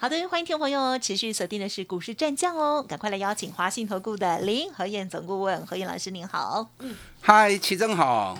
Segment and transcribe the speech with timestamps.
[0.00, 6.70] 好的，欢迎听众朋友持续锁定的是股市战将哦，赶快来邀请华信投顾的林和燕总顾问何燕老师，您好。
[6.78, 8.38] 嗯，嗨，齐正好，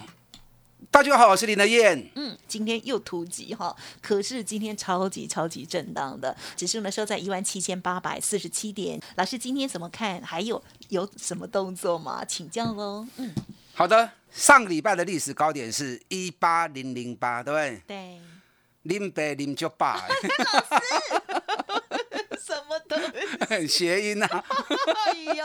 [0.90, 2.10] 大家好，我是林德燕。
[2.14, 8.98] 嗯，今天又突击哈，可是今天超级超级震荡的，指数呢收在一万七千八百四十七点。
[9.16, 10.18] 老师今天怎么看？
[10.22, 12.24] 还有有什么动作吗？
[12.24, 13.06] 请教喽。
[13.18, 13.34] 嗯，
[13.74, 17.82] 好的，上个礼拜的历史高点是一八零零八，对不对？
[17.86, 18.20] 对。
[18.82, 20.00] 林北林就霸，
[22.38, 22.96] 什么都
[23.68, 24.44] 谐音啊！
[25.06, 25.44] 哎呦，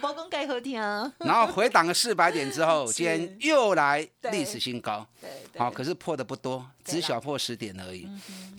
[0.00, 0.80] 包公盖好听。
[1.18, 5.06] 然后回档了四百点之后，今天又来历史新高。
[5.20, 8.08] 对，好，可是破的不多，只小破十点而已，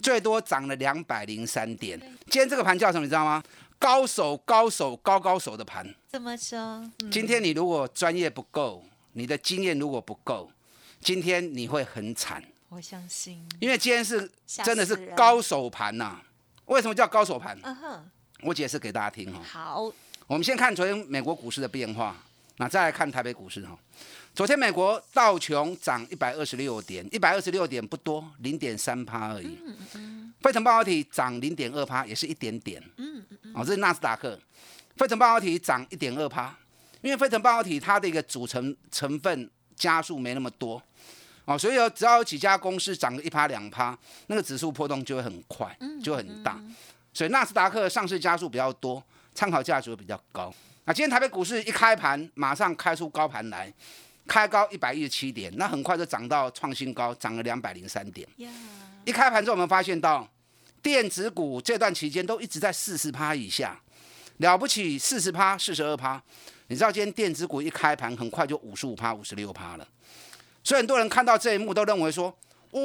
[0.01, 1.99] 最多涨了两百零三点。
[2.29, 3.03] 今天这个盘叫什么？
[3.03, 3.43] 你知道吗？
[3.77, 5.87] 高手，高手，高高手的盘。
[6.07, 6.83] 怎么说？
[7.11, 10.51] 今天你如果专业不够，你的经验如果不够，
[10.99, 12.43] 今天你会很惨。
[12.69, 16.21] 我相信，因为今天是真的是高手盘呐。
[16.65, 17.57] 为什么叫高手盘？
[17.63, 18.09] 嗯哼，
[18.41, 19.41] 我解释给大家听哈。
[19.43, 19.91] 好，
[20.27, 22.15] 我们先看昨天美国股市的变化，
[22.57, 23.75] 那再来看台北股市哈。
[24.35, 29.57] 昨天美国道琼涨一百二十六点，一百二十六点不多，零点三趴而已。
[29.65, 30.33] 嗯嗯嗯。
[30.39, 32.79] 费城半导体涨零点二趴，也是一点点。
[32.97, 33.53] 嗯嗯嗯。
[33.55, 34.39] 哦，这是纳斯达克，
[34.95, 36.55] 费城半导体涨一点二趴，
[37.01, 40.81] 因为费城半导体它的一个组成成分加速没那么多。
[41.49, 43.97] 哦，所以有只要有几家公司涨个一趴两趴，
[44.27, 46.61] 那个指数波动就会很快，就很大。
[47.11, 50.53] 所以纳斯达克上市加速比较多，参考价值比较高。
[50.85, 53.73] 那今天台北股市一开盘，马上开出高盘来，
[54.27, 58.27] 开高一百一十七点，那很快就涨到创新高，涨了两百零三点。
[59.03, 60.29] 一开盘之后，我们发现到
[60.83, 63.81] 电子股这段期间都一直在四十趴以下，
[64.37, 66.21] 了不起四十趴、四十二趴。
[66.67, 69.87] 你知道今天电子股一开盘，很快就五十五趴、五十六趴了。
[70.63, 72.35] 所以很多人看到这一幕都认为说：“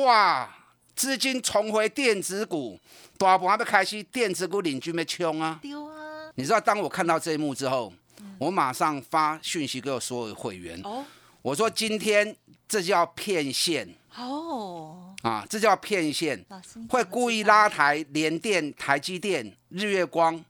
[0.04, 0.48] 哇，
[0.94, 2.78] 资金重回电子股，
[3.18, 6.30] 大盘要开始，电子股领军要冲啊！”丢啊！
[6.36, 7.92] 你知道，当我看到这一幕之后，
[8.38, 10.80] 我马上发讯息给我所有会员。
[10.84, 11.04] 哦，
[11.42, 12.34] 我说今天
[12.68, 13.94] 这叫骗线。
[14.16, 16.44] 哦，啊，这叫骗线，
[16.88, 20.42] 会故意拉抬联电、台积电、日月光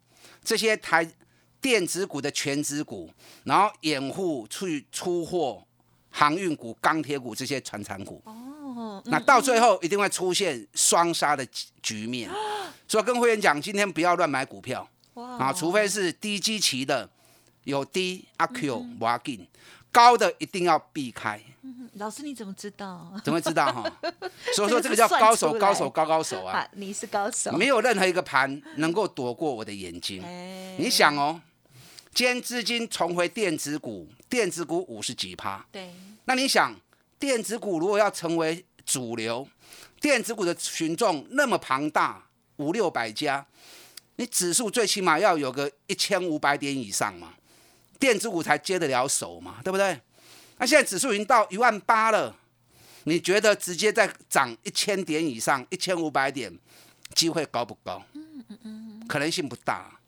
[0.45, 1.11] 这些台
[1.61, 3.11] 电子股的全指股，
[3.45, 5.67] 然后掩护去出货。
[6.17, 11.45] 航运股、钢铁股这些船产股，哦，那到最后一定会出现双杀的
[11.83, 12.31] 局面，
[12.87, 17.11] 所以跟会员讲，今天不要乱买股票，啊，除非是低基期的，
[17.65, 19.45] 有低阿 Q 挖进，
[19.91, 21.41] 高的一定要避开。
[21.95, 23.13] 老师你怎么知道？
[23.25, 23.83] 怎么知道 哈？
[24.55, 26.65] 所以说这个叫高手，高手，高高手啊！
[26.75, 30.23] 你是高手，没有任何一个盘能够躲过我的眼睛。
[30.79, 31.41] 你想哦。
[32.15, 35.67] 今天资金重回电子股，电子股五十几趴。
[35.73, 35.91] 对。
[36.27, 36.73] 那你想，
[37.19, 39.47] 电子股如果要成为主流，
[40.01, 42.25] 电子股的群众那么庞大，
[42.57, 43.45] 五六百家，
[44.15, 47.35] 你指数最起码要有个一千五百点以上嘛，
[47.99, 50.01] 电子股才接得了手嘛，对不对？
[50.59, 52.37] 那现在指数已经到一万八了，
[53.05, 56.57] 你觉得直接再涨一千点以上，一千五百点，
[57.13, 58.01] 机会高不高？
[58.13, 59.99] 嗯嗯嗯，可能性不大。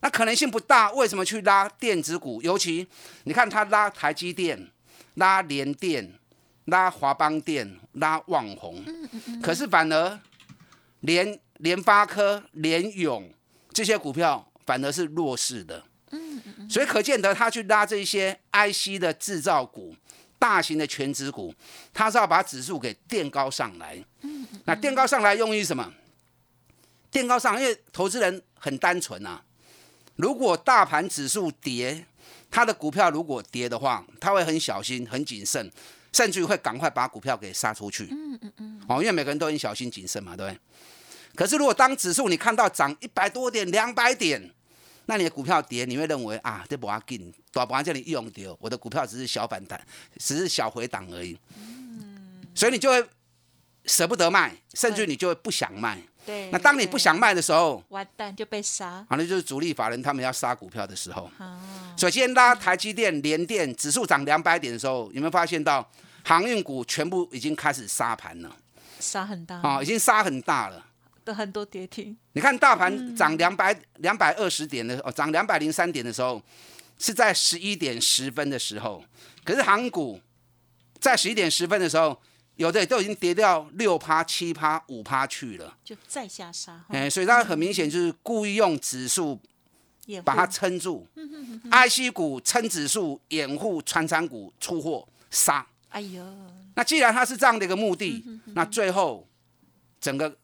[0.00, 2.40] 那可能性不大，为什么去拉电子股？
[2.42, 2.86] 尤其
[3.24, 4.70] 你看他拉台积电、
[5.14, 6.12] 拉联电、
[6.66, 8.84] 拉华邦电、拉旺宏，
[9.42, 10.20] 可是反而
[11.00, 13.32] 联联发科、联永
[13.70, 15.82] 这些股票反而是弱势的。
[16.68, 19.94] 所以可见得他去拉这些 IC 的制造股、
[20.38, 21.54] 大型的全指股，
[21.92, 24.04] 他是要把指数给垫高上来。
[24.64, 25.92] 那垫高上来用于什么？
[27.10, 29.42] 垫高上，因为投资人很单纯啊。
[30.16, 32.04] 如果大盘指数跌，
[32.50, 35.70] 他的股票如果跌的话，他会很小心、很谨慎，
[36.12, 38.08] 甚至于会赶快把股票给杀出去。
[38.10, 38.82] 嗯嗯嗯。
[38.88, 40.60] 哦，因为每个人都很小心谨慎嘛，对不对？
[41.34, 44.50] 可是如果当指数你看到涨一百多点、两百点，
[45.04, 49.78] 那你的股票跌，你会认为啊，这不要紧，大盘这里用掉，我的股票只是小反弹，
[50.18, 51.38] 只是小回档而已。
[51.58, 52.42] 嗯。
[52.54, 53.06] 所以你就会
[53.84, 56.00] 舍不得卖，甚至你就会不想卖。
[56.26, 59.06] 对，那当你不想卖的时候，完蛋就被杀。
[59.08, 61.30] 好，那就是主力法人他们要杀股票的时候。
[61.96, 65.88] 首先拉台积电、联电指数涨两百点的时候，有没有发现到
[66.24, 68.54] 航运股全部已经开始杀盘了？
[68.98, 70.84] 杀很大啊，已经杀很大了，
[71.22, 72.16] 都很多跌停。
[72.32, 76.42] 你看大盘涨两百两百二十点的哦，涨两百零三点的时候，
[76.98, 79.04] 是在十一点十分的时候，
[79.44, 80.20] 可是航股
[80.98, 82.20] 在十一点十分的时候，
[82.56, 85.76] 有的都已经跌掉六趴、七趴、五趴去了。
[85.84, 89.38] 就再下杀，哎，所以它很明显就是故意用指数
[90.24, 91.06] 把它撑住。
[91.70, 95.66] IC 股撑指数，掩护传产股出货杀。
[95.90, 96.24] 哎呦，
[96.74, 99.26] 那既然它是这样的一个目的，那最后
[100.00, 100.36] 整个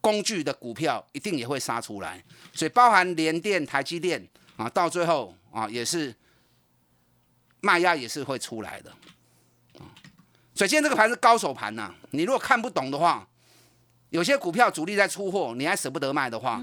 [0.00, 2.22] 工具的股票一定也会杀出来，
[2.52, 4.26] 所以包含联电、台积电
[4.56, 6.14] 啊，到最后啊也是
[7.60, 8.92] 卖压也是会出来的。
[10.60, 13.26] 啊所以今天这个盘是高手盘呐、你如果看不懂的话，
[14.10, 16.60] 有些股票主力在出货，你还舍不得卖的话，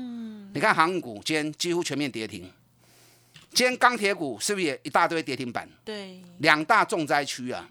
[0.53, 2.47] 你看航运股今天几乎全面跌停，
[3.55, 5.67] 今天钢铁股是不是也一大堆跌停板？
[5.83, 7.67] 对，两大重灾区啊。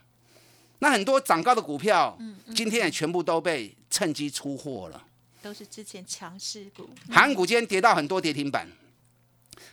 [0.81, 2.19] 那很多涨高的股票，
[2.57, 5.01] 今天也全部都被趁机出货了。
[5.41, 8.67] 都是之前强势股，韩股今天跌到很多跌停板，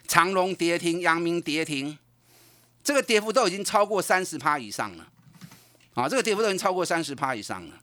[0.07, 1.97] 长隆跌停，阳明跌停，
[2.83, 5.07] 这个跌幅都已经超过三十趴以上了。
[5.93, 7.79] 啊，这个跌幅都已经超过三十趴以上了。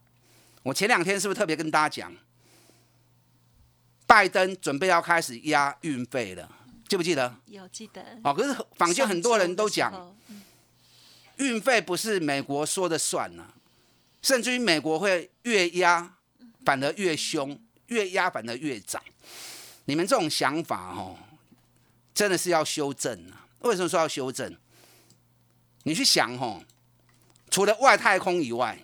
[0.63, 2.15] 我前两天是不是特别跟大家讲，
[4.07, 6.51] 拜登准备要开始压运费了，
[6.89, 7.35] 记不记得？
[7.47, 8.05] 有记得。
[8.25, 10.15] 哦，可是坊间很多人都讲，
[11.37, 13.47] 运费不是美国说的算呢、
[14.21, 16.17] 甚至于美国会越压
[16.65, 19.03] 反而越凶，越压反而越涨。
[19.87, 21.17] 你们这种想法哦，
[22.13, 23.47] 真的是要修正啊！
[23.61, 24.55] 为什么说要修正？
[25.85, 26.63] 你去想哦，
[27.51, 28.79] 除了外太空以外，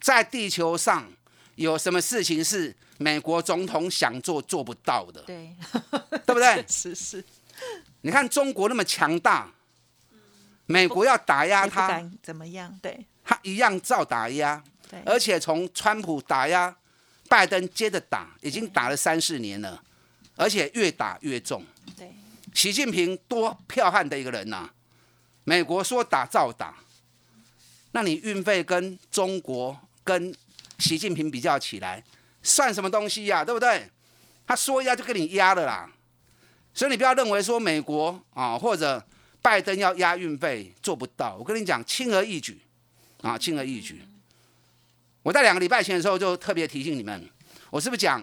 [0.00, 1.06] 在地球上
[1.56, 5.54] 有什么事情是美国总统想做做不到的，对，
[6.26, 6.64] 对不对？
[6.68, 7.24] 是是，
[8.02, 9.52] 你看中国那么强大，
[10.66, 13.06] 美国要打压他，怎么样，对。
[13.26, 16.76] 他一样照打压，对，而且从川普打压
[17.26, 19.82] 拜登接着打，已经打了三四年了，
[20.36, 21.64] 而且越打越重。
[21.96, 22.12] 对，
[22.52, 24.68] 习近平多彪悍的一个人呐、
[25.44, 26.76] 美国说打照打，
[27.94, 30.34] 那你运费跟中国跟
[30.80, 32.02] 习近平比较起来，
[32.42, 33.88] 算什么东西呀、对不对？
[34.44, 35.88] 他说压就跟你压了啦，
[36.74, 39.00] 所以你不要认为说美国啊或者
[39.40, 42.60] 拜登要压运费做不到，我跟你讲轻而易举
[43.22, 44.02] 啊，轻而易举。
[45.22, 47.30] 我在两个礼拜前的时候就特别提醒你们，
[47.70, 48.20] 我是不是讲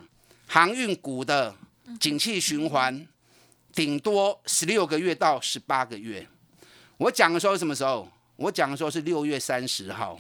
[0.48, 1.56] 航运股的
[1.98, 3.08] 景气循环？
[3.74, 6.28] 顶多十六个月到十八个月。
[6.98, 8.06] 我讲的时候什么时候？
[8.42, 10.20] 我讲的时候是六月三十号。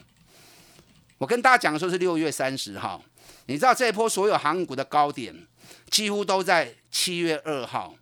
[1.17, 3.03] 我跟大家讲的时候是六月三十号。
[3.47, 5.35] 你知道这一波所有航运股的高点，
[5.89, 7.95] 几乎都在七月二号。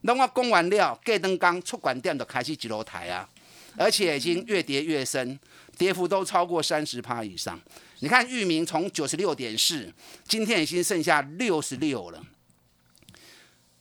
[0.00, 3.28] 那我供完料，盖登刚出管店的开始几楼台啊，
[3.76, 5.38] 而且已经越跌越深，
[5.78, 7.60] 跌幅都超过三十趴以上。
[8.00, 9.92] 你看域名从九十六点四，
[10.26, 12.20] 今天已经剩下六十六了。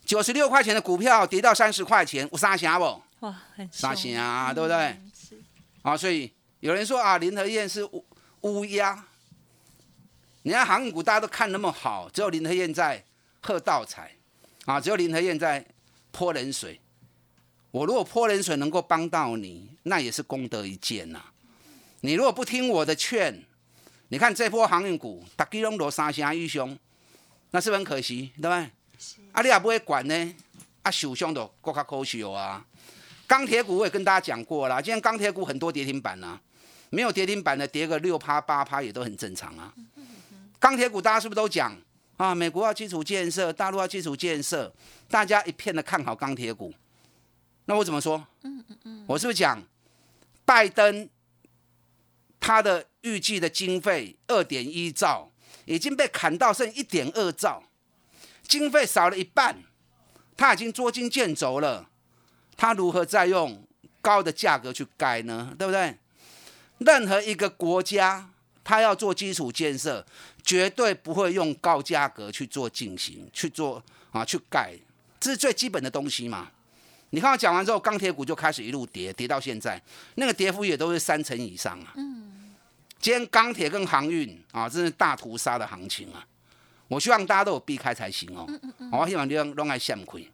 [0.05, 3.01] 九十六块钱的股票跌到三十块钱，有啥想不？
[3.21, 4.97] 哇，很啥凶想啊，对不对？
[5.85, 8.03] 啊，所以有人说啊，林和燕是乌
[8.41, 9.05] 乌鸦。
[10.41, 13.03] 你看航运股大家都看那么好，只有林和燕在
[13.39, 14.11] 喝倒彩
[14.65, 15.63] 啊，只有林和燕在
[16.11, 16.81] 泼冷水。
[17.69, 21.23] 我如果泼冷水能够帮到你，那也是功德一件呐、
[22.01, 23.43] 你如果不听我的劝，
[24.07, 26.75] 你看这波航运股，大基隆罗三峡一雄，
[27.51, 28.71] 那是不是很可惜，对不对？
[29.33, 30.35] 啊，你也不会管呢，
[30.81, 32.65] 啊，受伤就更加可惜啊。
[33.27, 36.39] 钢铁股我也跟大家讲过啦，今天钢铁股很多跌停板啊，
[36.89, 39.73] 没有跌停板的跌个六趴八趴也都很正常啊。
[40.59, 41.75] 钢铁股大家是不是都讲
[42.17, 42.35] 啊？
[42.35, 44.71] 美国要基础建设，大陆要基础建设，
[45.09, 46.73] 大家一片的看好钢铁股。
[47.65, 48.25] 那我怎么说？
[49.07, 49.61] 我是不是讲
[50.45, 51.09] 拜登
[52.39, 55.31] 他的预计的经费二点一兆
[55.65, 57.63] 已经被砍到剩一点二兆，
[58.47, 59.57] 经费少了一半，
[60.37, 61.89] 他已经捉襟见肘了。
[62.57, 63.61] 他如何再用
[64.01, 65.53] 高的价格去盖呢？
[65.57, 65.95] 对不对？
[66.79, 68.29] 任何一个国家，
[68.63, 70.05] 他要做基础建设，
[70.43, 73.81] 绝对不会用高价格去做进行、去做
[74.11, 74.73] 啊、去盖，
[75.19, 76.49] 这是最基本的东西嘛。
[77.11, 79.81] 你看我讲完之后，钢铁股就开始一路跌，跌到现在，
[80.15, 81.93] 那个跌幅也都是三成以上啊。
[82.99, 86.25] 今天钢铁跟航运啊，真是大屠杀的行情啊！
[86.87, 88.47] 我希望大家都有避开才行哦。
[88.91, 90.29] 我希望你拢爱向亏。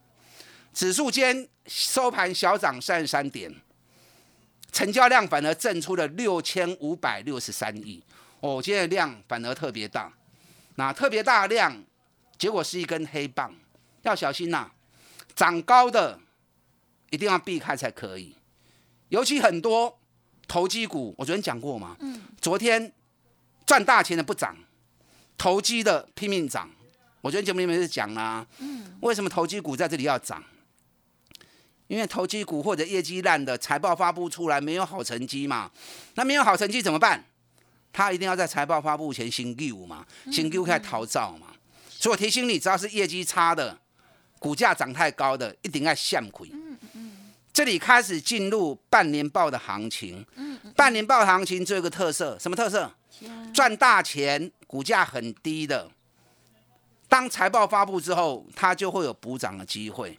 [0.73, 3.53] 指数间收盘小涨三十三点，
[4.71, 8.01] 成交量反而震出了六千五百六十三亿。
[8.39, 10.11] 哦，今天的量反而特别大，
[10.75, 11.83] 那特别大的量，
[12.37, 13.53] 结果是一根黑棒，
[14.01, 14.71] 要小心呐、
[15.35, 16.19] 涨高的
[17.09, 18.35] 一定要避开才可以。
[19.09, 19.99] 尤其很多
[20.47, 21.95] 投机股，我昨天讲过嘛，
[22.39, 22.91] 昨天
[23.65, 24.55] 赚大钱的不涨，
[25.37, 26.71] 投机的拼命涨。
[27.19, 28.47] 我昨天节目里面是讲啦、
[29.01, 30.43] 为什么投机股在这里要涨？
[31.91, 35.69] 因为投机股或者业绩烂的财报发布出来没有好成绩嘛，
[36.15, 37.21] 那没有好成绩怎么办？
[37.91, 41.47] 他一定要在财报发布前先 Q 嘛，先 Q 开逃造嘛。
[41.89, 43.77] 所以我提醒你，只要是业绩差的，
[44.39, 46.49] 股价涨太高的，一定要向亏。
[47.51, 50.25] 这里开始进入半年报的行情。
[50.77, 52.89] 半年报行情就有个特色，什么特色？
[53.53, 55.91] 赚大钱，股价很低的。
[57.09, 60.15] 当财报发布之后，它就会有补涨的机会。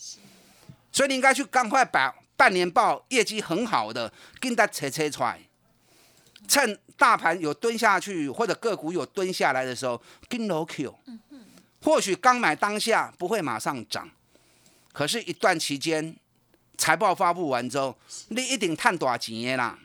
[0.93, 5.41] 所以你应该去赶快把半年报业绩很好的，跟它切切出来。
[6.49, 10.95] 趁大盘有蹲下去，或者个股有蹲下来的时候，跟楼 Q。
[11.81, 14.09] 或许刚买当下不会马上涨，
[14.93, 16.15] 可是，一段期间
[16.77, 17.97] 财报发布完之后，
[18.29, 19.79] 你一定赚大钱啦。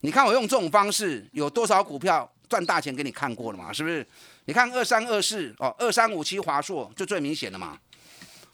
[0.00, 3.72] 你看我用这种方式，有多少股票赚大钱给你看过了嘛？
[3.72, 4.06] 是不是？
[4.46, 7.78] 你看二三二四哦，二三五七华硕就最明显的嘛。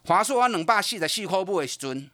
[0.03, 2.09] 华硕啊，冷霸系的细科不为尊，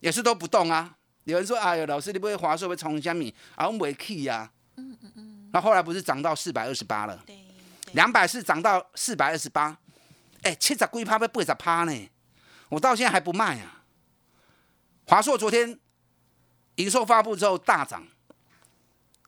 [0.00, 0.96] 也是都不动啊。
[1.24, 3.34] 有人说：“哎呦，老师，你不会华硕会冲虾米？
[3.54, 5.50] 啊，我没去呀。”嗯嗯嗯。
[5.52, 7.22] 那后来不是涨到四百二十八了？
[7.26, 7.36] 对。
[7.92, 9.76] 两百四涨到四百二十八，
[10.42, 12.10] 哎，七十几趴被八十趴呢。
[12.68, 13.82] 我到现在还不卖啊。
[15.06, 15.78] 华硕昨天
[16.74, 18.06] 营收发布之后大涨，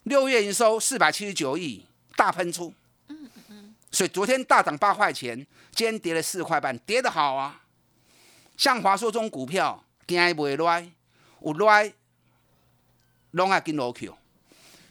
[0.03, 2.75] 六月营收四百七十九亿，大喷出。
[3.91, 5.37] 所以昨天大涨八块钱，
[5.73, 7.63] 今天跌了四块半，跌得好啊。
[8.57, 10.91] 像华硕这种股票，惊伊袂赖。
[11.43, 11.93] 有来，
[13.31, 14.13] 拢爱跟落去。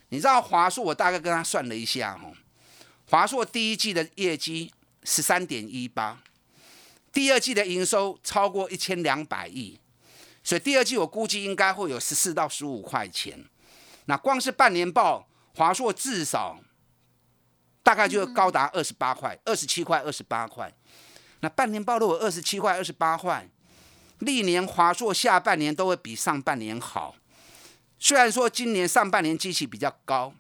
[0.10, 0.84] 你知道华硕？
[0.84, 2.34] 我大概跟他算了一下哦。
[3.08, 6.22] 华硕第一季的业绩十三点一八，
[7.14, 9.80] 第二季的营收超过一千两百亿，
[10.44, 13.46] 所以第二季我估计应该会有十四到十五块钱。
[14.06, 16.60] 那光是半年报，华硕至少
[17.84, 20.74] 大概就高达二十八块、二十七块、二十八块。
[21.42, 23.50] 那半年报如果二十七块、二十八块。
[24.20, 27.16] 历年华硕下半年都会比上半年好，
[27.98, 30.34] 虽然说今年上半年机器比较高，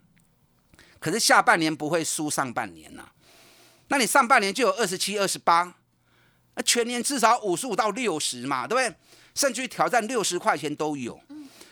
[1.00, 3.08] 可是下半年不会输上半年呐。
[3.88, 5.76] 那你上半年就有二十七、二十八，
[6.56, 8.98] 那全年至少五十五到六十嘛，对不对？
[9.34, 11.18] 甚至于挑战六十块钱都有。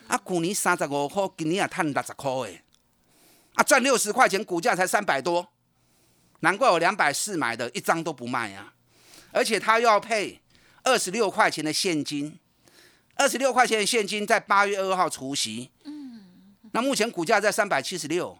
[0.06, 2.62] 啊，股年三十五块，今年也赚六十块哎。
[3.56, 5.46] 啊，赚六十块钱，股价才三百多，
[6.40, 8.72] 难怪我两百四买的一张都不卖呀。
[9.32, 10.40] 而且它要配。
[10.84, 12.38] 二十六块钱的现金，
[13.14, 18.38] 二十六块钱的现金在八月二号除夕，嗯，那目前股价在三百七十六，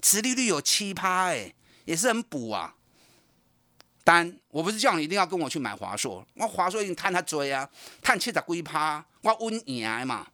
[0.00, 1.52] 持利率有七趴，哎，
[1.86, 2.76] 也是很补啊。
[4.04, 7.68] 但我不是叫你一定要跟我去买华硕，我华硕已经探他追啊，
[8.00, 10.28] 探七十几趴，我稳赢嘛。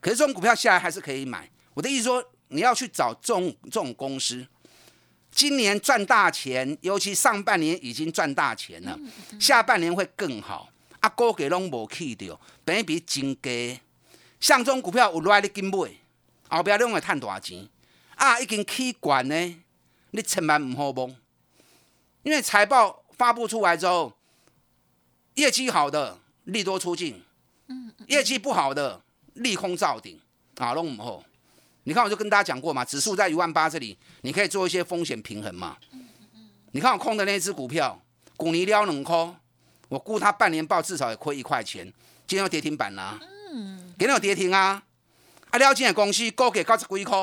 [0.00, 1.50] 可是这种股票下来还是可以买。
[1.74, 4.46] 我的意思说，你要去找这种这种公司。
[5.38, 8.98] 今年赚大钱，尤其上半年已经赚大钱了，
[9.38, 10.68] 下半年会更好。
[10.98, 13.78] 啊，股价拢无去掉，比比真低。
[14.40, 15.92] 像这种股票有来你跟买，
[16.48, 17.68] 后边拢会赚大钱。
[18.16, 19.56] 啊，已经起管呢，
[20.10, 21.14] 你千万唔好懵。
[22.24, 24.12] 因为财报发布出来之后，
[25.34, 27.22] 业绩好的利多出尽，
[28.08, 29.00] 业绩不好的
[29.34, 30.20] 利空造顶，
[30.56, 31.22] 啊，拢唔好。
[31.88, 35.74] 你看，我就跟大家讲过嘛，指数在一万八这里，你可以做一些风险平衡嘛。
[36.72, 37.98] 你看我空的那只股票，
[38.36, 39.34] 股泥撩冷空，
[39.88, 41.82] 我估它半年报至少也亏一块钱，
[42.26, 43.18] 今天要跌停板啦。
[43.50, 44.82] 嗯，今天有跌停啊。
[45.48, 47.16] 啊，撩进的公司高给高十几块，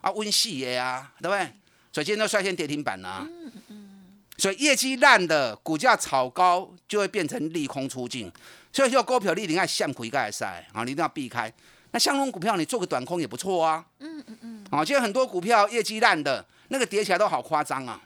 [0.00, 1.52] 啊，温细的啊，对不对？
[1.92, 3.24] 所以今天都率先跌停板啦。
[3.24, 4.04] 嗯嗯。
[4.36, 8.28] 所以业绩烂的股价炒高，就会变成利空出尽。
[8.72, 11.52] 所以说股票你一定要向回盖赛啊，你一定要避开。
[11.92, 13.86] 那相同股票你做个短空也不错啊。
[14.00, 14.66] 嗯嗯嗯。
[14.70, 18.00] 啊，现在很多股票业绩烂的，那个跌起来都好夸张啊。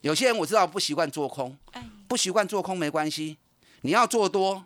[0.00, 1.56] 有些人我知道不习惯做空，
[2.06, 3.38] 不习惯做空没关系。
[3.82, 4.64] 你要做多，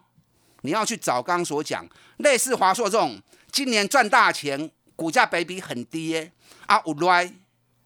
[0.63, 1.87] 你要去找刚刚所讲
[2.19, 3.21] 类似华硕这种
[3.51, 6.33] 今年赚大钱，股价比比很低耶。
[6.67, 7.33] 啊，有来，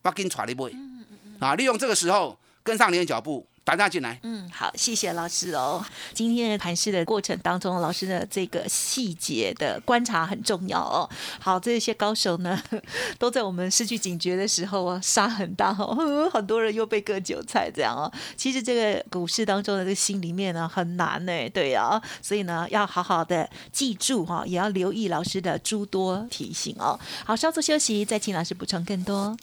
[0.03, 0.65] 我给你传你买。
[0.73, 1.37] 嗯嗯嗯。
[1.41, 3.47] 啊，利用这个时候跟上你的脚步。
[3.67, 5.85] 打家进来，嗯，好，谢谢老师哦。
[6.15, 11.11] 今天的盘市的过程当中，老师的这个细节的观察很重要哦。
[11.41, 12.63] 好，这些高手呢，
[13.19, 15.97] 都在我们失去警觉的时候啊，杀很大哦，
[16.33, 18.11] 很多人又被割韭菜这样哦。
[18.37, 26.97] 其实这个股市当中的这个心里面呢，很难呢，对啊，所以呢，要好好的记住哈，也要留意老师的诸多提醒哦。
[27.25, 29.37] 好，稍作休息，再请老师补充更多。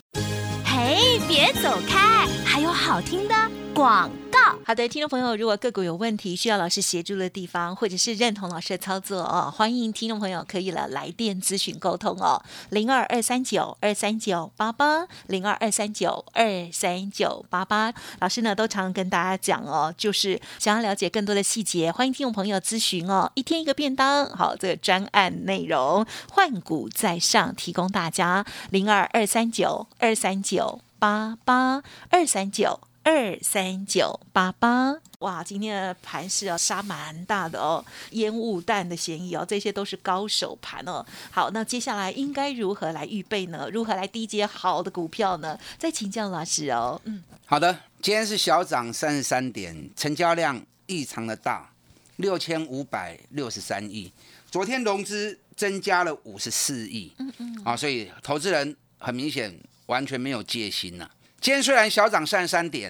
[0.64, 3.36] 嘿，别走开，还有好听的。
[3.74, 4.40] 广告。
[4.66, 17.94] 好的，听众朋友，如果个股有问题需要老师协助的地方，或者是认同老师的操作哦，欢迎听众朋友可以了来电咨询沟通哦，零二二三九二三九八八，零二二三九二三九八八。
[18.20, 23.32] 老师呢都常跟大家讲哦，就是想要了解更多的细节，欢迎听众朋友咨询哦。
[23.34, 32.80] 一天一个便当，好，这个专案内容换股在上，提供大家零二二三九二三九八八二三九。
[33.04, 41.06] 二三九八八，哇，今天的盘是要杀蛮大的哦，烟雾弹的嫌疑哦，这些都是高手盘哦。
[41.30, 43.70] 好，那接下来应该如何来预备呢？
[43.72, 45.60] 如何来低接好的股票呢？
[45.78, 47.00] 再请教老师哦。
[47.04, 51.70] 嗯，好的，今天是小涨三十三点，成交量异常的大，
[52.16, 54.10] 六千五百六十三亿。
[54.50, 59.54] 昨天融资增加了五十四亿，嗯嗯，啊，所以投资人很明显
[59.88, 61.12] 完全没有戒心了。
[61.44, 62.90] 今天虽然小涨三十三点，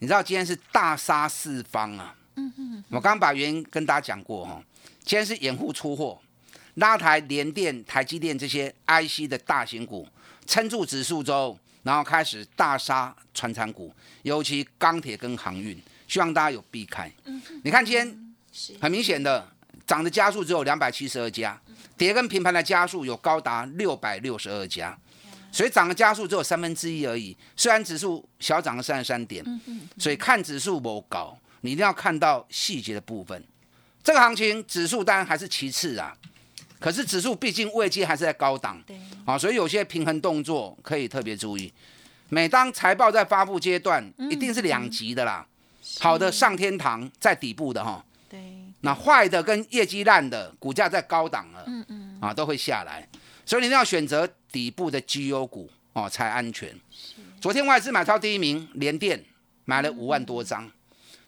[0.00, 2.12] 你知道今天是大杀四方啊！
[2.34, 4.60] 嗯嗯，我刚刚把原因跟大家讲过哈。
[5.04, 6.20] 今天是掩护出货，
[6.74, 10.08] 拉抬联电、台积电这些 IC 的大型股，
[10.46, 17.08] 撑住指数之后，然后开始大杀传产股，尤其钢铁跟航运，希望大家有避开。
[17.26, 18.34] 嗯你看今天
[18.80, 19.48] 很明显的
[19.86, 21.56] 涨的加速只有两百七十二家，
[21.96, 24.98] 跌跟平盘的加速有高达六百六十二家。
[25.52, 27.36] 所以涨的加速只有三分之一而已。
[27.54, 29.44] 虽然指数小涨了三十三点，
[29.98, 33.44] 所以看指数不高，你一定要看到细节的部分。
[34.02, 36.16] 这个行情指数当然还是其次啊，
[36.80, 38.82] 可是指数毕竟位阶还是在高档，
[39.24, 41.72] 啊，所以有些平衡动作可以特别注意。
[42.30, 45.46] 每当财报在发布阶段，一定是两级的啦，
[46.00, 48.40] 好的上天堂，在底部的哈，对，
[48.80, 53.06] 那坏的跟业绩烂的，股价在高档了，嗯嗯，啊，都会下来。
[53.52, 56.74] 所以你要选择底部的绩优股哦，才安全。
[57.38, 59.22] 昨天外资买超第一名，联电
[59.66, 60.66] 买了五万多张。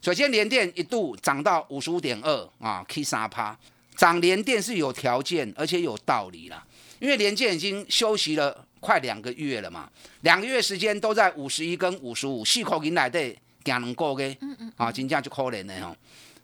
[0.00, 3.54] 首先，联电一度涨到五十五点二啊，K 三趴。
[3.95, 6.66] 涨联电是有条件，而且有道理啦。
[6.99, 9.90] 因为联电已经休息了快两个月了嘛，
[10.23, 13.21] 两个月时间都在五十一跟五十五，四口银来的
[13.66, 14.35] 行能过嘅，
[14.78, 15.95] 啊，金价就可怜的哦，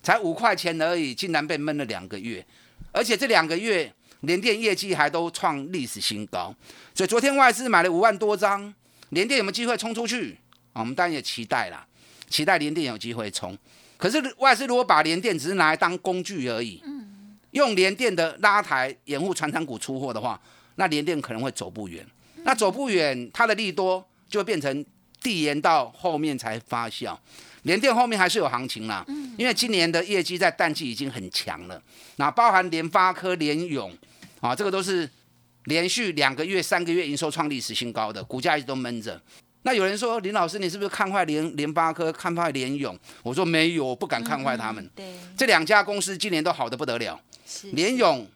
[0.02, 2.46] 才五块钱而已，竟然被闷了两个月，
[2.92, 3.90] 而且这两个月。
[4.20, 6.54] 联电业绩还都创历史新高，
[6.94, 8.73] 所以昨天外资买了五万多张，
[9.10, 10.36] 联电有没有机会冲出去？
[10.73, 11.86] 我们当然也期待啦，
[12.28, 13.56] 期待联电有机会冲。
[13.97, 16.82] 可是外资如果把联电只是拿来当工具而已，
[17.50, 20.40] 用联电的拉抬掩护传统股出货的话，
[20.76, 22.06] 那联电可能会走不远。
[22.45, 24.84] 那走不远，它的利多就会变成
[25.21, 27.17] 递延到后面才发酵。
[27.63, 29.04] 联电后面还是有行情啦，
[29.37, 31.83] 因为今年的业绩在淡季已经很强了，
[32.17, 33.97] 那包含联发科、联永。
[34.41, 35.06] 啊，这个都是
[35.65, 39.21] 连续两个月、三个月营收创历史新高的，股价一直都闷着。
[39.65, 42.99] 那有人说林老师，你是不是看坏联联发科、看坏联永？
[43.23, 44.91] 我说没有，我不敢看坏他们。
[44.97, 45.04] 对，
[45.37, 47.21] 这两家公司今年都好的不得了。
[47.73, 48.26] 联永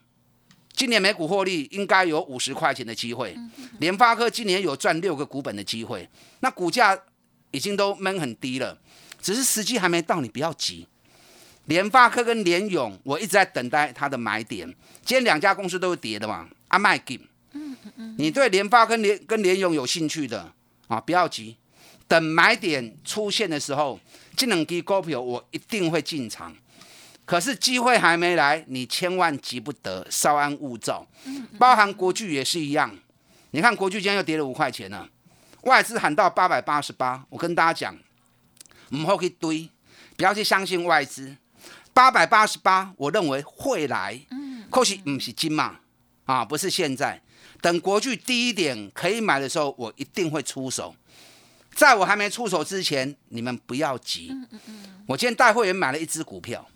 [0.77, 3.37] 今年每股获利应该有五十块钱的机会，
[3.79, 6.09] 联发科今年有赚六个股本的机会。
[6.41, 6.99] 那股价
[7.53, 8.77] 已经都闷很低了，
[9.23, 10.87] 只是时机还没到，你不要急。
[11.67, 14.69] 联发科跟联永，我一直在等待它的买点。
[15.05, 17.17] 今天两家公司都是跌的嘛，阿麦给。
[17.53, 18.15] 嗯嗯嗯。
[18.19, 20.53] 你对联发跟联跟联永有兴趣的
[20.89, 21.57] 啊，不要急，
[22.09, 23.99] 等买点出现的时候，
[24.37, 26.55] 这两支股票我一定会进场。
[27.25, 31.07] 可是机会还没来，你千万急不得，稍安勿躁。
[31.25, 31.47] 嗯。
[31.59, 32.95] 包含国巨也是一样，
[33.53, 35.09] 你看国巨今天又跌了五块钱了，
[35.63, 37.99] 外资喊到八百八十八，我跟大家讲，
[38.91, 39.71] 唔好去堆，
[40.17, 41.37] 不要去相信外资。
[41.95, 44.21] 八百八十八，我认为会来，
[44.69, 45.77] 可惜不是金嘛，
[46.25, 47.23] 啊，不是现在，
[47.63, 50.95] 等国巨低一点可以买的时候，我一定会出手。
[51.73, 54.33] 在我还没出手之前，你们不要急。
[55.07, 56.67] 我今天带会员买了一只股票，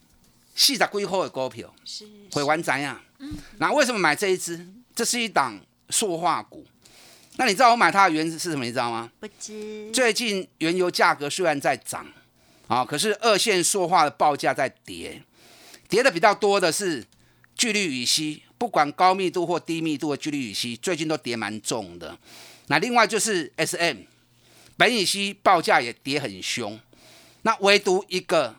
[0.58, 1.72] 细在归后的股票，
[2.32, 3.00] 会玩怎样？
[3.58, 4.66] 那为什么买这一只？
[4.92, 6.66] 这是一档塑化股。
[7.36, 8.64] 那你知道我买它的原因是什么？
[8.64, 9.08] 你知道吗？
[9.20, 9.88] 不知。
[9.92, 12.04] 最近原油价格虽然在涨。
[12.66, 15.22] 啊，可是二线塑化的报价在跌，
[15.88, 17.06] 跌的比较多的是
[17.54, 22.18] 聚氯乙烯，不管高密度或低密度的聚氯乙烯，最近都跌蛮重的。
[22.66, 23.98] 那另外就是 S M，
[24.76, 26.78] 苯乙烯报价也跌很凶。
[27.42, 28.56] 那唯独一个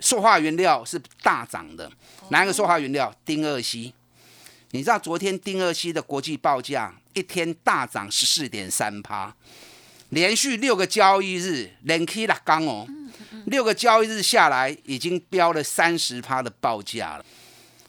[0.00, 1.90] 塑化原料是大涨的，
[2.30, 3.14] 哪一个塑化原料？
[3.24, 3.92] 丁二烯。
[4.72, 9.34] 你知道昨天丁二烯的国际报价一天大涨十四点三趴，
[10.08, 12.86] 连续六个交易日连 K 拉刚哦。
[13.46, 17.24] 六个交易日下来，已经飙了三十趴的报价了。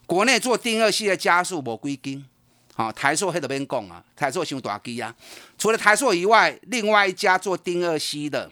[0.05, 2.23] 国内做丁二烯的加速无归根，
[2.75, 5.15] 好台塑黑的边讲啊，台塑伤大机啊。
[5.57, 8.51] 除了台塑以外，另外一家做丁二烯的，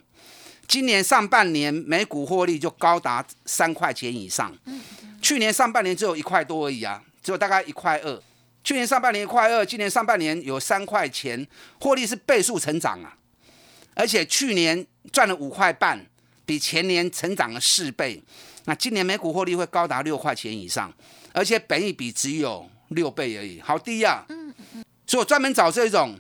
[0.67, 4.55] 今年上半年每股获利就高达三块钱以上，
[5.21, 8.21] 去年上半年只有一块多而已啊，只有大概一块二。
[8.63, 11.45] 去年上半年一块二，今年上半年有三块钱，
[11.81, 13.17] 获利是倍数成长啊！
[13.93, 15.99] 而且去年赚了五块半，
[16.45, 18.23] 比前年成长了四倍。
[18.63, 20.91] 那今年每股获利会高达六块钱以上，
[21.33, 24.23] 而且本益比只有六倍而已，好低呀！
[24.29, 26.17] 嗯嗯所以我专门找这种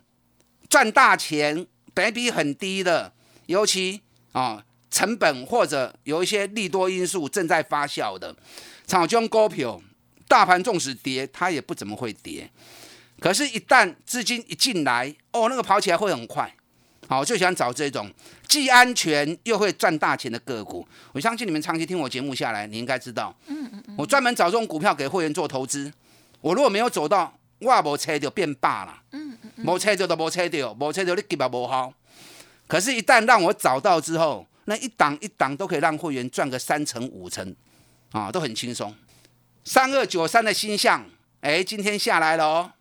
[0.69, 3.13] 赚大钱、本益比很低的，
[3.45, 4.01] 尤其
[4.33, 8.35] 啊成本或者有一些利多因素正在发酵的，
[8.85, 9.81] 炒中股票。
[10.25, 12.49] 大盘纵使跌，它也不怎么会跌。
[13.19, 16.51] 可是，一旦资金一进来，哦，那个跑起来会很快。
[17.07, 18.11] 好，就想找这种
[18.47, 20.87] 既安全又会赚大钱的个股。
[21.11, 23.35] 我相信你们长期听我节目下来，你应该知道。
[23.45, 23.95] 嗯嗯嗯。
[23.95, 25.91] 我专门找这种股票给会员做投资。
[26.41, 29.03] 我如果没有走到，我无车就变霸了。
[29.11, 29.65] 嗯嗯嗯。
[29.67, 31.93] 无车就都无车掉，无车掉你基本无好。
[32.73, 37.55] 可是，一旦让我找到之后，那一档一档都可以让会员赚个三成五成，
[38.11, 38.91] 啊，都很轻松。
[39.63, 41.05] 三二九三的新项，
[41.41, 42.71] 哎，今天下来了哦，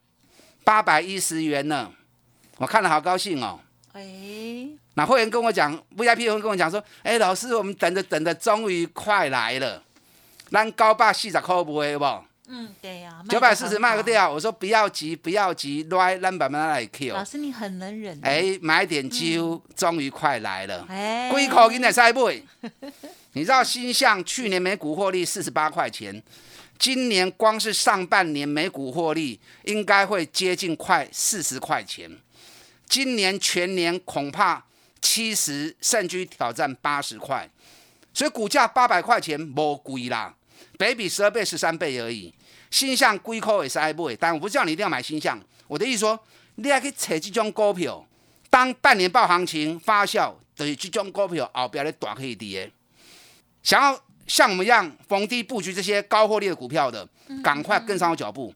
[0.64, 1.92] 八百一十元呢，
[2.56, 3.60] 我看了好高兴哦。
[3.92, 9.84] 哎，那会员跟我讲，VIP 会员跟我讲说，哎，老师，我们等着等着，终于快来了，
[10.48, 12.04] 让高八四十扣不会不？
[12.48, 17.14] 嗯，对呀，九百四十卖个掉，我说不要急，不要急，来，咱慢慢来 Q。
[17.14, 18.18] 老师你很能忍。
[18.22, 22.30] 哎，买点酒，终于快来了，哎，贵口给你塞不？
[23.34, 26.22] 你知道新项去年每股获利四十八块钱。
[26.78, 32.10] 今年光是上半年每股获利应该会接近快四十块钱，
[32.88, 34.64] 今年全年恐怕
[35.00, 37.48] 七十甚至挑战八十块，
[38.12, 40.34] 所以股价八百块钱不贵啦，
[40.82, 42.34] 北比十二倍十三倍而已。
[42.70, 46.18] 新向归口也是爱不会，但我不叫你一定要买新向，我的意思说，
[46.56, 48.04] 你还可以扯这种股票，
[48.50, 52.70] 当半年报行情发酵，就是这种股票后边的大可以跌，
[53.62, 54.00] 想要。
[54.24, 57.06] 像我们一样逢低布局这些高获利的股票的，
[57.42, 58.54] 赶快跟上我脚步。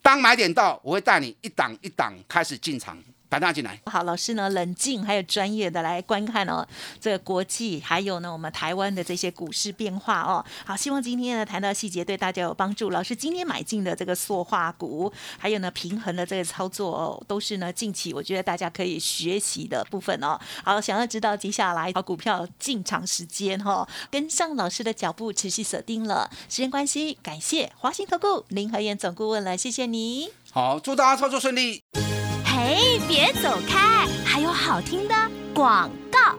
[0.00, 2.96] 当买点到，我会带你一档一档开始进场。
[3.30, 3.78] 排大进来。
[3.86, 6.66] 好，老师呢，冷静还有专业的来观看哦，
[7.00, 10.44] 这个国际还有呢，我们台湾的这些股市变化哦。
[10.64, 12.90] 好，希望今天呢谈到细节对大家有帮助。
[12.90, 20.38] 老师今天买进的这个塑化股，还有呢平衡的这个操作哦，都是呢近期我觉得大家可以学习的部分哦。
[20.64, 26.30] 好，想要知道接下来好股票进场时间哈，跟上老师的脚步，持续锁定了。
[26.48, 30.30] 时间关系，感谢华兴投顾林和燕总顾问了，谢谢你。
[30.50, 31.82] 好，祝大家操作顺利。
[32.68, 32.76] 哎，
[33.08, 35.14] 别走开，还有好听的
[35.54, 35.90] 广。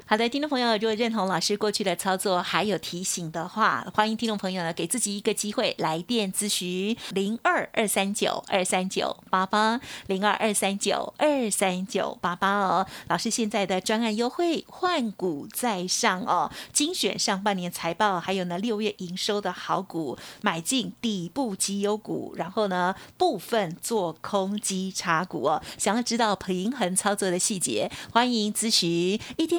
[0.05, 12.87] 好的，听众朋友，如果认同老师过去的操作，还有提醒的话，欢迎听众朋友呢给自己一个机会来电咨询零二二三九二三九八八零二二三九二三九八八哦。
[13.07, 25.61] 老师现在的专案优惠，换股在上哦，精选上半年财报，还有呢六月营收的好股，买进底部绩优股，然后呢部分做空基差股哦。
[25.77, 28.89] 想要知道平衡操作的细节，欢迎咨询
[29.37, 29.58] 一天。